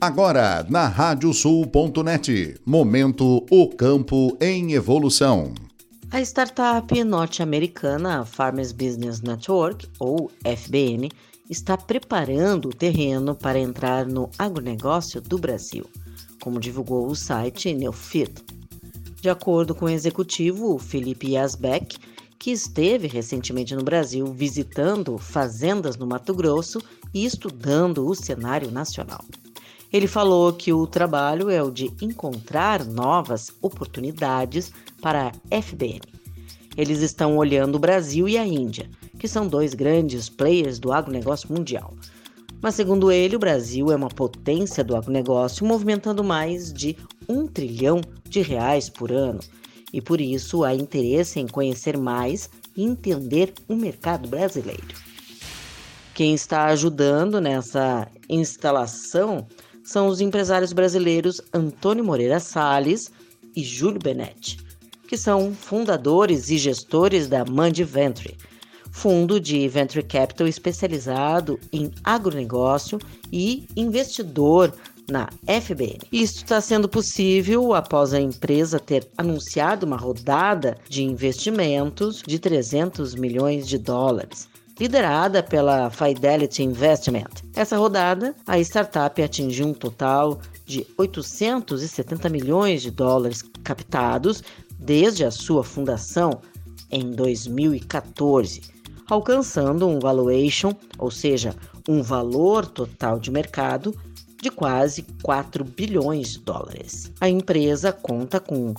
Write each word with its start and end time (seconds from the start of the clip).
Agora, 0.00 0.64
na 0.70 0.86
radiosul.net, 0.86 2.54
momento 2.64 3.44
O 3.50 3.68
Campo 3.68 4.36
em 4.40 4.74
Evolução. 4.74 5.52
A 6.12 6.20
startup 6.20 7.02
norte-americana 7.02 8.24
Farmers 8.24 8.70
Business 8.70 9.20
Network, 9.20 9.88
ou 9.98 10.30
FBN, 10.44 11.10
está 11.50 11.76
preparando 11.76 12.68
o 12.68 12.72
terreno 12.72 13.34
para 13.34 13.58
entrar 13.58 14.06
no 14.06 14.30
agronegócio 14.38 15.20
do 15.20 15.36
Brasil, 15.36 15.84
como 16.40 16.60
divulgou 16.60 17.08
o 17.08 17.16
site 17.16 17.74
Neofit. 17.74 18.44
De 19.20 19.28
acordo 19.28 19.74
com 19.74 19.86
o 19.86 19.90
executivo 19.90 20.78
Felipe 20.78 21.32
Yasbeck, 21.32 21.98
que 22.38 22.52
esteve 22.52 23.08
recentemente 23.08 23.74
no 23.74 23.82
Brasil 23.82 24.26
visitando 24.26 25.18
fazendas 25.18 25.96
no 25.96 26.06
Mato 26.06 26.32
Grosso 26.32 26.80
e 27.12 27.24
estudando 27.24 28.06
o 28.06 28.14
cenário 28.14 28.70
nacional. 28.70 29.24
Ele 29.92 30.06
falou 30.06 30.52
que 30.52 30.72
o 30.72 30.86
trabalho 30.86 31.48
é 31.48 31.62
o 31.62 31.70
de 31.70 31.90
encontrar 32.02 32.84
novas 32.84 33.50
oportunidades 33.62 34.70
para 35.00 35.32
a 35.50 35.62
FBN. 35.62 36.02
Eles 36.76 37.00
estão 37.00 37.36
olhando 37.36 37.76
o 37.76 37.78
Brasil 37.78 38.28
e 38.28 38.36
a 38.36 38.46
Índia, 38.46 38.88
que 39.18 39.26
são 39.26 39.48
dois 39.48 39.74
grandes 39.74 40.28
players 40.28 40.78
do 40.78 40.92
agronegócio 40.92 41.52
mundial. 41.52 41.94
Mas, 42.60 42.74
segundo 42.74 43.10
ele, 43.10 43.36
o 43.36 43.38
Brasil 43.38 43.90
é 43.90 43.96
uma 43.96 44.08
potência 44.08 44.84
do 44.84 44.94
agronegócio, 44.94 45.64
movimentando 45.64 46.22
mais 46.22 46.72
de 46.72 46.96
um 47.28 47.46
trilhão 47.46 48.00
de 48.28 48.42
reais 48.42 48.88
por 48.88 49.10
ano. 49.10 49.40
E 49.92 50.00
por 50.00 50.20
isso 50.20 50.64
há 50.64 50.74
interesse 50.74 51.40
em 51.40 51.46
conhecer 51.46 51.96
mais 51.96 52.50
e 52.76 52.84
entender 52.84 53.54
o 53.68 53.74
mercado 53.74 54.28
brasileiro. 54.28 54.86
Quem 56.14 56.34
está 56.34 56.66
ajudando 56.66 57.40
nessa 57.40 58.08
instalação 58.28 59.46
são 59.88 60.06
os 60.08 60.20
empresários 60.20 60.74
brasileiros 60.74 61.40
Antônio 61.50 62.04
Moreira 62.04 62.38
Salles 62.38 63.10
e 63.56 63.64
Júlio 63.64 63.98
Benetti, 63.98 64.58
que 65.08 65.16
são 65.16 65.54
fundadores 65.54 66.50
e 66.50 66.58
gestores 66.58 67.26
da 67.26 67.42
Mandi 67.42 67.84
Venture, 67.84 68.36
fundo 68.92 69.40
de 69.40 69.66
venture 69.66 70.02
capital 70.02 70.46
especializado 70.46 71.58
em 71.72 71.90
agronegócio 72.04 72.98
e 73.32 73.66
investidor 73.74 74.74
na 75.10 75.30
FBN. 75.46 76.00
Isso 76.12 76.44
está 76.44 76.60
sendo 76.60 76.86
possível 76.86 77.72
após 77.72 78.12
a 78.12 78.20
empresa 78.20 78.78
ter 78.78 79.08
anunciado 79.16 79.86
uma 79.86 79.96
rodada 79.96 80.76
de 80.86 81.02
investimentos 81.02 82.22
de 82.26 82.38
300 82.38 83.14
milhões 83.14 83.66
de 83.66 83.78
dólares 83.78 84.50
liderada 84.78 85.42
pela 85.42 85.90
Fidelity 85.90 86.62
Investment. 86.62 87.30
Essa 87.54 87.76
rodada, 87.76 88.34
a 88.46 88.58
startup 88.60 89.20
atingiu 89.22 89.66
um 89.66 89.74
total 89.74 90.40
de 90.64 90.86
870 90.96 92.28
milhões 92.28 92.82
de 92.82 92.90
dólares 92.90 93.42
captados 93.64 94.42
desde 94.78 95.24
a 95.24 95.30
sua 95.30 95.64
fundação 95.64 96.40
em 96.90 97.10
2014, 97.10 98.62
alcançando 99.08 99.86
um 99.86 99.98
valuation, 99.98 100.72
ou 100.98 101.10
seja, 101.10 101.54
um 101.88 102.02
valor 102.02 102.66
total 102.66 103.18
de 103.18 103.30
mercado 103.30 103.94
de 104.40 104.50
quase 104.50 105.02
4 105.22 105.64
bilhões 105.64 106.32
de 106.32 106.38
dólares. 106.40 107.10
A 107.20 107.28
empresa 107.28 107.92
conta 107.92 108.38
com 108.38 108.72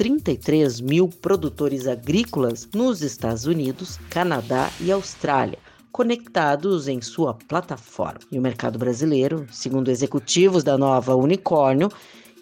33 0.00 0.80
mil 0.80 1.08
produtores 1.08 1.86
agrícolas 1.86 2.66
nos 2.74 3.02
Estados 3.02 3.44
Unidos, 3.44 3.98
Canadá 4.08 4.70
e 4.80 4.90
Austrália, 4.90 5.58
conectados 5.92 6.88
em 6.88 7.02
sua 7.02 7.34
plataforma. 7.34 8.20
E 8.32 8.38
o 8.38 8.40
mercado 8.40 8.78
brasileiro, 8.78 9.46
segundo 9.52 9.90
executivos 9.90 10.64
da 10.64 10.78
nova 10.78 11.14
Unicórnio, 11.14 11.90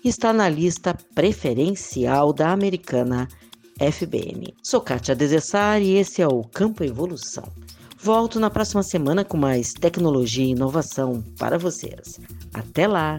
está 0.04 0.32
na 0.32 0.48
lista 0.48 0.96
preferencial 1.16 2.32
da 2.32 2.52
americana 2.52 3.26
FBN. 3.80 4.54
Sou 4.62 4.80
Kátia 4.80 5.16
Desessar 5.16 5.82
e 5.82 5.96
esse 5.96 6.22
é 6.22 6.28
o 6.28 6.44
Campo 6.44 6.84
Evolução. 6.84 7.50
Volto 8.00 8.38
na 8.38 8.50
próxima 8.50 8.84
semana 8.84 9.24
com 9.24 9.36
mais 9.36 9.72
tecnologia 9.72 10.44
e 10.44 10.50
inovação 10.50 11.24
para 11.36 11.58
vocês. 11.58 12.20
Até 12.54 12.86
lá! 12.86 13.18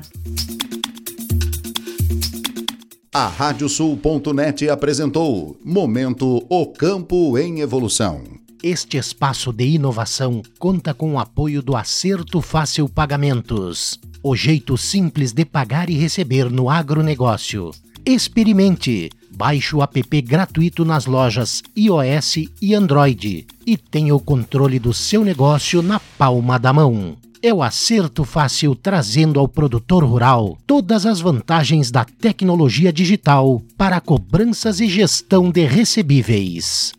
A 3.11 3.27
Radiosul.net 3.27 4.69
apresentou 4.69 5.57
Momento 5.65 6.45
O 6.47 6.67
Campo 6.67 7.39
em 7.39 7.59
Evolução. 7.59 8.21
Este 8.61 8.97
espaço 8.97 9.51
de 9.51 9.65
inovação 9.65 10.43
conta 10.59 10.93
com 10.93 11.15
o 11.15 11.19
apoio 11.19 11.63
do 11.63 11.75
Acerto 11.75 12.39
Fácil 12.39 12.87
Pagamentos, 12.87 13.99
o 14.21 14.35
jeito 14.35 14.77
simples 14.77 15.33
de 15.33 15.43
pagar 15.43 15.89
e 15.89 15.97
receber 15.97 16.51
no 16.51 16.69
agronegócio. 16.69 17.71
Experimente! 18.05 19.09
Baixe 19.35 19.75
o 19.75 19.81
app 19.81 20.21
gratuito 20.21 20.85
nas 20.85 21.07
lojas 21.07 21.63
iOS 21.75 22.35
e 22.61 22.75
Android 22.75 23.47
e 23.65 23.75
tenha 23.77 24.13
o 24.13 24.19
controle 24.19 24.77
do 24.77 24.93
seu 24.93 25.25
negócio 25.25 25.81
na 25.81 25.99
palma 25.99 26.59
da 26.59 26.71
mão 26.71 27.17
é 27.41 27.53
o 27.53 27.63
acerto 27.63 28.23
fácil 28.23 28.75
trazendo 28.75 29.39
ao 29.39 29.47
produtor 29.47 30.03
rural 30.03 30.57
todas 30.67 31.05
as 31.05 31.19
vantagens 31.22 31.89
da 31.91 32.03
tecnologia 32.03 32.91
digital 32.91 33.61
para 33.77 34.01
cobranças 34.01 34.79
e 34.79 34.88
gestão 34.88 35.50
de 35.50 35.66
recebíveis. 35.66 36.94